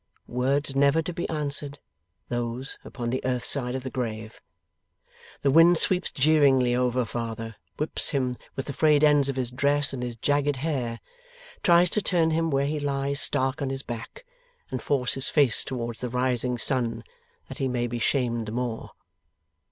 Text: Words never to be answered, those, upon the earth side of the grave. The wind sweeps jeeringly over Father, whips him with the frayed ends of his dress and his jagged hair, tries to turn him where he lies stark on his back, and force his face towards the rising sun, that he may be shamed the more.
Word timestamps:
Words 0.25 0.75
never 0.75 1.03
to 1.03 1.13
be 1.13 1.29
answered, 1.29 1.77
those, 2.27 2.79
upon 2.83 3.11
the 3.11 3.23
earth 3.23 3.45
side 3.45 3.75
of 3.75 3.83
the 3.83 3.91
grave. 3.91 4.41
The 5.41 5.51
wind 5.51 5.77
sweeps 5.77 6.11
jeeringly 6.11 6.75
over 6.75 7.05
Father, 7.05 7.55
whips 7.77 8.09
him 8.09 8.35
with 8.55 8.65
the 8.65 8.73
frayed 8.73 9.03
ends 9.03 9.29
of 9.29 9.35
his 9.35 9.51
dress 9.51 9.93
and 9.93 10.01
his 10.01 10.15
jagged 10.15 10.55
hair, 10.55 11.01
tries 11.61 11.91
to 11.91 12.01
turn 12.01 12.31
him 12.31 12.49
where 12.49 12.65
he 12.65 12.79
lies 12.79 13.21
stark 13.21 13.61
on 13.61 13.69
his 13.69 13.83
back, 13.83 14.25
and 14.71 14.81
force 14.81 15.13
his 15.13 15.29
face 15.29 15.63
towards 15.63 16.01
the 16.01 16.09
rising 16.09 16.57
sun, 16.57 17.03
that 17.47 17.59
he 17.59 17.67
may 17.67 17.85
be 17.85 17.99
shamed 17.99 18.47
the 18.47 18.51
more. 18.51 18.93